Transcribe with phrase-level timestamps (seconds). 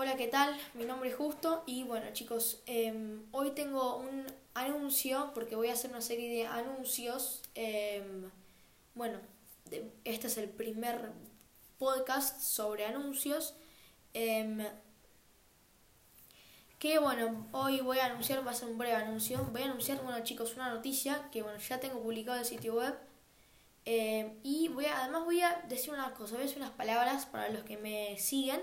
[0.00, 0.56] Hola, ¿qué tal?
[0.74, 5.72] Mi nombre es Justo y bueno chicos, em, hoy tengo un anuncio porque voy a
[5.72, 7.42] hacer una serie de anuncios.
[7.56, 8.30] em,
[8.94, 9.18] bueno,
[9.64, 11.10] de- este es el primer
[11.78, 13.54] podcast sobre anuncios.
[14.14, 14.64] em,
[16.78, 19.44] que bueno, hoy voy a anunciar, va a ser un breve anuncio.
[19.52, 22.94] Voy a anunciar, bueno chicos, una noticia que bueno, ya tengo publicado el sitio web.
[24.44, 27.48] y voy a, además voy a decir una cosa, voy a decir unas palabras para
[27.48, 28.60] los que me siguen.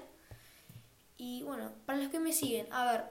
[1.17, 3.05] Y bueno, para los que me siguen, a ver,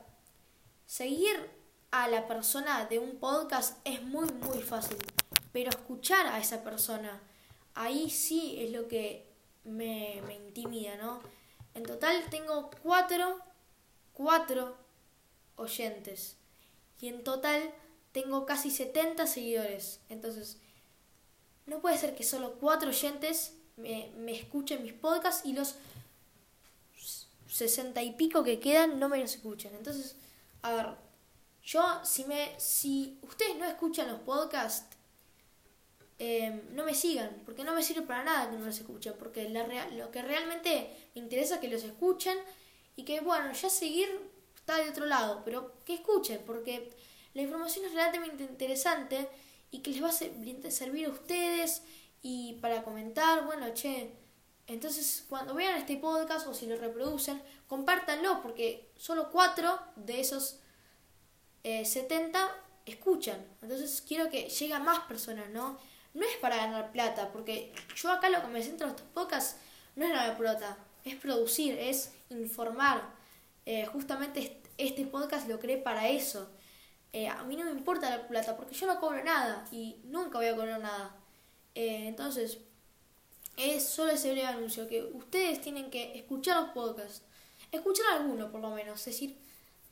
[0.87, 1.51] seguir
[1.91, 4.99] a la persona de un podcast es muy, muy fácil.
[5.53, 7.23] Pero escuchar a esa persona,
[7.75, 9.33] ahí sí es lo que
[9.65, 11.21] me, me intimida, ¿no?
[11.75, 13.39] En total tengo cuatro,
[14.13, 14.77] cuatro
[15.57, 16.37] oyentes.
[17.01, 17.73] Y en total
[18.13, 20.01] tengo casi 70 seguidores.
[20.09, 20.59] Entonces,
[21.67, 25.77] no puede ser que solo cuatro oyentes me, me escuchen mis podcasts y los
[27.61, 29.73] sesenta y pico que quedan no me los escuchan.
[29.77, 30.17] Entonces,
[30.63, 30.87] a ver,
[31.63, 34.97] yo si me si ustedes no escuchan los podcasts,
[36.19, 39.49] eh, no me sigan, porque no me sirve para nada que no los escuchen, porque
[39.49, 40.71] la real- lo que realmente
[41.15, 42.39] me interesa es que los escuchen
[42.97, 44.09] y que, bueno, ya seguir
[44.57, 46.91] está de otro lado, pero que escuchen, porque
[47.35, 49.29] la información es realmente interesante
[49.71, 50.33] y que les va a ser-
[50.73, 51.83] servir a ustedes
[52.23, 54.13] y para comentar, bueno, che,
[54.67, 60.59] entonces, cuando vean este podcast o si lo reproducen, compártanlo porque solo cuatro de esos
[61.63, 62.51] eh, 70
[62.87, 63.45] escuchan.
[63.63, 65.79] Entonces, quiero que llegue más personas, ¿no?
[66.15, 69.57] No es para ganar plata, porque yo acá lo que me centro en estos podcasts
[69.97, 73.03] no es ganar plata, es producir, es informar.
[73.67, 76.49] Eh, justamente est- este podcast lo creé para eso.
[77.13, 80.39] Eh, a mí no me importa la plata porque yo no cobro nada y nunca
[80.39, 81.17] voy a cobrar nada.
[81.75, 82.59] Eh, entonces,
[83.57, 87.23] es solo ese breve anuncio que ustedes tienen que escuchar los podcasts,
[87.71, 89.37] escuchar alguno por lo menos, es decir,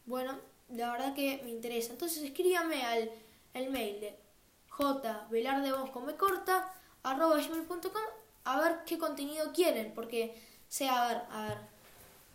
[0.07, 0.39] bueno,
[0.71, 1.93] la verdad que me interesa.
[1.93, 3.11] Entonces escríbame al,
[3.55, 4.17] al mail de
[4.69, 6.73] jvelardevos con b corta
[7.03, 8.03] arroba gmail.com
[8.45, 10.35] a ver qué contenido quieren, porque
[10.69, 11.59] sea, a ver, a ver,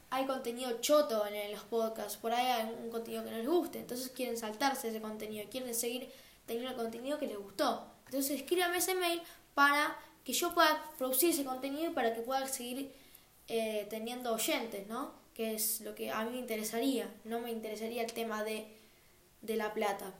[0.09, 3.79] hay contenido choto en los podcasts, por ahí hay un contenido que no les guste,
[3.79, 6.09] entonces quieren saltarse ese contenido, quieren seguir
[6.45, 7.85] teniendo el contenido que les gustó.
[8.05, 9.21] Entonces escríbame ese mail
[9.53, 9.97] para
[10.27, 12.91] que yo pueda producir ese contenido para que pueda seguir
[13.47, 15.13] eh, teniendo oyentes, ¿no?
[15.33, 18.67] Que es lo que a mí me interesaría, no me interesaría el tema de,
[19.41, 20.13] de la plata.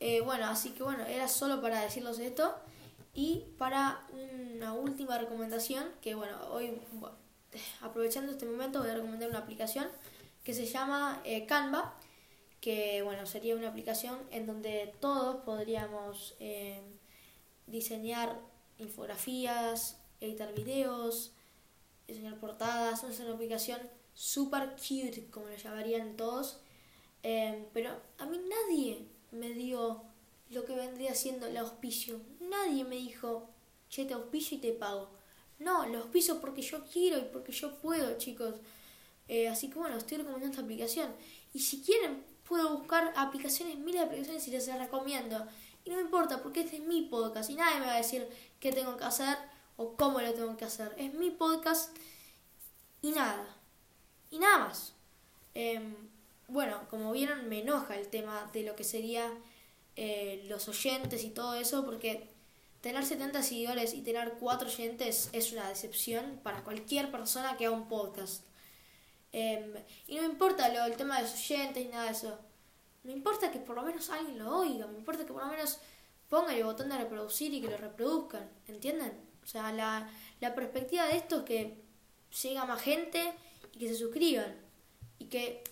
[0.00, 2.52] Eh, bueno, así que bueno, era solo para decirles esto
[3.14, 6.80] y para una última recomendación, que bueno, hoy
[7.80, 9.86] aprovechando este momento voy a recomendar una aplicación
[10.42, 11.94] que se llama eh, Canva,
[12.60, 16.34] que bueno, sería una aplicación en donde todos podríamos
[17.70, 18.40] diseñar
[18.78, 21.32] infografías, editar videos,
[22.06, 23.80] diseñar portadas, es una aplicación
[24.14, 26.60] super cute, como lo llamarían todos,
[27.22, 30.02] eh, pero a mí nadie me dio
[30.50, 33.48] lo que vendría siendo el auspicio, nadie me dijo,
[33.88, 35.10] che, te auspicio y te pago.
[35.58, 38.54] No, lo auspicio porque yo quiero y porque yo puedo, chicos.
[39.26, 41.12] Eh, así que bueno, estoy recomendando esta aplicación.
[41.52, 45.46] Y si quieren, puedo buscar aplicaciones, miles de aplicaciones y les recomiendo.
[45.84, 48.28] Y no me importa porque este es mi podcast y nadie me va a decir
[48.58, 49.36] qué tengo que hacer
[49.76, 50.94] o cómo lo tengo que hacer.
[50.98, 51.96] Es mi podcast
[53.02, 53.46] y nada.
[54.30, 54.94] Y nada más.
[55.54, 55.80] Eh,
[56.48, 59.30] bueno, como vieron, me enoja el tema de lo que sería
[59.96, 62.28] eh, los oyentes y todo eso porque
[62.80, 67.76] tener 70 seguidores y tener 4 oyentes es una decepción para cualquier persona que haga
[67.76, 68.44] un podcast.
[69.32, 72.38] Eh, y no me importa lo, el tema de los oyentes ni nada de eso.
[73.04, 75.78] Me importa que por lo menos alguien lo oiga, me importa que por lo menos
[76.28, 79.12] pongan el botón de reproducir y que lo reproduzcan, ¿entienden?
[79.42, 81.78] O sea, la, la perspectiva de esto es que
[82.42, 83.32] llega más gente
[83.72, 84.54] y que se suscriban
[85.18, 85.64] y que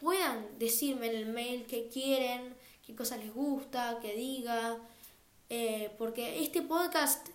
[0.00, 2.54] puedan decirme en el mail qué quieren,
[2.86, 4.78] qué cosas les gusta, que diga,
[5.48, 7.28] eh, porque este podcast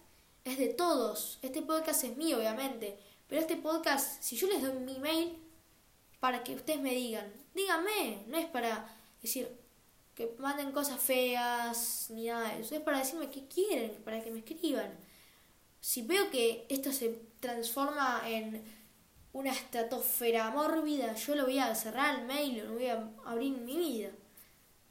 [0.45, 4.73] es de todos, este podcast es mío obviamente, pero este podcast, si yo les doy
[4.79, 5.37] mi mail
[6.19, 8.91] para que ustedes me digan, díganme, no es para
[9.21, 9.47] decir
[10.15, 14.31] que manden cosas feas ni nada de eso, es para decirme qué quieren, para que
[14.31, 14.91] me escriban.
[15.79, 18.63] Si veo que esto se transforma en
[19.31, 23.63] una estratosfera mórbida, yo lo voy a cerrar el mail, lo voy a abrir en
[23.63, 24.09] mi vida.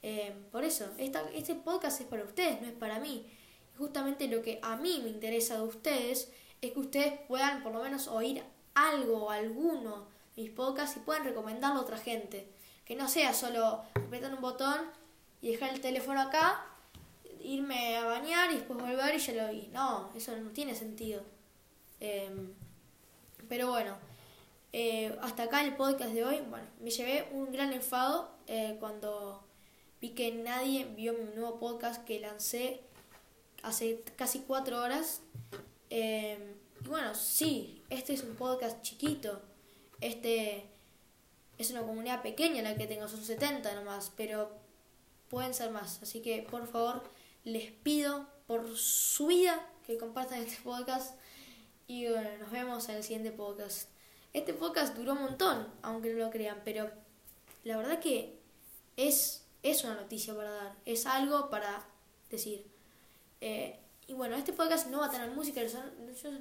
[0.01, 3.29] Eh, por eso, esta, este podcast es para ustedes, no es para mí.
[3.77, 7.83] Justamente lo que a mí me interesa de ustedes es que ustedes puedan por lo
[7.83, 8.43] menos oír
[8.75, 12.47] algo o alguno de mis podcasts y puedan recomendarlo a otra gente.
[12.85, 14.79] Que no sea solo apretar un botón
[15.41, 16.65] y dejar el teléfono acá,
[17.41, 19.69] irme a bañar y después volver y ya lo oí.
[19.71, 21.21] No, eso no tiene sentido.
[21.99, 22.29] Eh,
[23.47, 23.95] pero bueno,
[24.71, 26.41] Eh, hasta acá el podcast de hoy.
[26.47, 29.41] Bueno, me llevé un gran enfado eh, cuando
[29.99, 32.81] vi que nadie vio mi nuevo podcast que lancé
[33.63, 35.21] hace casi cuatro horas.
[35.89, 39.41] Eh, y bueno, sí, este es un podcast chiquito.
[40.01, 40.65] Este
[41.57, 44.51] es una comunidad pequeña la que tengo, son 70 nomás, pero
[45.29, 46.01] pueden ser más.
[46.01, 47.03] Así que por favor
[47.43, 51.15] les pido por su vida que compartan este podcast.
[51.87, 53.89] Y bueno, nos vemos en el siguiente podcast.
[54.31, 56.89] Este podcast duró un montón, aunque no lo crean, pero
[57.63, 58.39] la verdad que
[58.95, 61.83] es, es una noticia para dar, es algo para
[62.29, 62.65] decir.
[63.41, 65.61] Eh, y bueno, este podcast no va a tener música,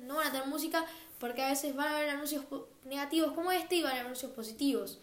[0.07, 0.87] no van a tener música
[1.21, 2.43] porque a veces van a haber anuncios
[2.85, 4.99] negativos como este y van a haber anuncios positivos.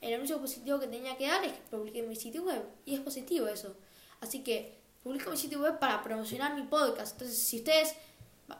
[0.00, 3.00] El anuncio positivo que tenía que dar es que publiqué mi sitio web y es
[3.00, 3.76] positivo eso.
[4.20, 7.12] Así que publico mi sitio web para promocionar mi podcast.
[7.12, 7.94] Entonces, si ustedes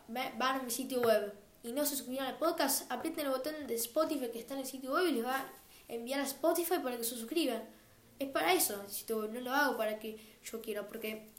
[0.06, 3.74] van a mi sitio web y no se suscribieron al podcast, aprieten el botón de
[3.74, 5.52] Spotify que está en el sitio web y les va a
[5.88, 7.64] enviar a Spotify para que se suscriban.
[8.20, 8.80] Es para eso,
[9.32, 11.32] no lo hago para que yo quiero, porque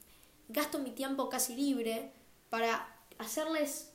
[0.51, 2.11] gasto mi tiempo casi libre
[2.49, 2.87] para
[3.17, 3.91] hacerles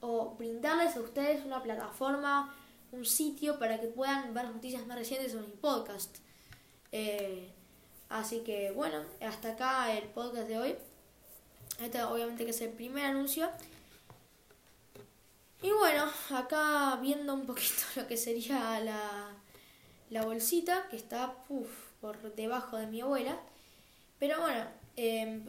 [0.00, 2.54] o brindarles a ustedes una plataforma,
[2.92, 6.16] un sitio para que puedan ver las noticias más recientes sobre mi podcast.
[6.92, 7.50] Eh,
[8.08, 10.76] así que bueno, hasta acá el podcast de hoy.
[11.80, 13.50] Este obviamente que es el primer anuncio.
[15.62, 19.32] Y bueno, acá viendo un poquito lo que sería la,
[20.10, 21.34] la bolsita que está
[22.00, 23.38] por debajo de mi abuela.
[24.18, 24.64] Pero bueno,
[24.96, 25.44] em,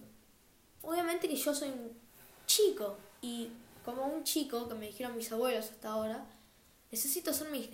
[0.81, 1.91] obviamente que yo soy un
[2.45, 3.49] chico y
[3.83, 6.25] como un chico que me dijeron mis abuelos hasta ahora,
[6.91, 7.69] necesito hacer mis,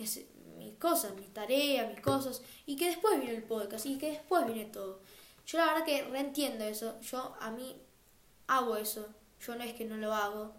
[0.56, 4.46] mis cosas, mis tareas, mis cosas y que después viene el podcast y que después
[4.46, 5.00] viene todo.
[5.46, 7.76] Yo la verdad que reentiendo eso, yo a mí
[8.46, 9.06] hago eso,
[9.40, 10.52] yo no es que no lo hago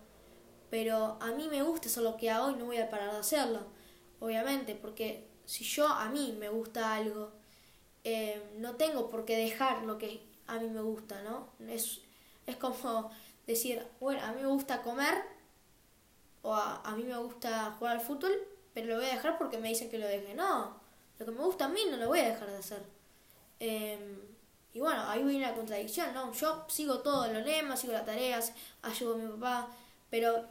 [0.69, 3.19] pero a mí me gusta hacer lo que hago y no voy a parar de
[3.19, 3.61] hacerlo,
[4.19, 7.31] obviamente, porque si yo a mí me gusta algo,
[8.03, 11.47] eh, no tengo por qué dejar lo que a mí me gusta, ¿no?
[11.67, 12.01] Es,
[12.45, 13.11] es como
[13.47, 15.15] decir, bueno, a mí me gusta comer
[16.41, 18.31] o a, a, mí me gusta jugar al fútbol,
[18.73, 20.33] pero lo voy a dejar porque me dicen que lo deje.
[20.35, 20.79] No,
[21.19, 22.83] lo que me gusta a mí no lo voy a dejar de hacer.
[23.59, 24.19] Em,
[24.73, 26.33] y bueno, ahí viene la contradicción, ¿no?
[26.33, 29.69] Yo sigo todo lo lema, sigo las tareas, ayudo a mi papá,
[30.09, 30.45] pero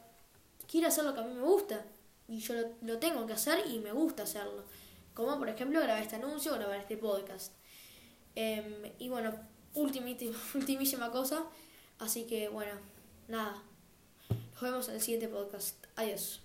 [0.67, 1.85] quiero hacer lo que a mí me gusta.
[2.27, 4.65] Y yo lo, tengo que hacer y me gusta hacerlo.
[5.13, 7.53] Como por ejemplo grabar este anuncio o grabar este podcast.
[8.35, 9.33] Em, y bueno,
[9.75, 11.45] ultimísima cosa.
[11.99, 12.73] Así que bueno,
[13.29, 13.63] nada.
[14.55, 15.77] Nos vemos en el siguiente podcast.
[15.97, 16.41] Adiós.